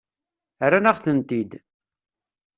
[0.69, 1.51] Rran-aɣ-tent-id.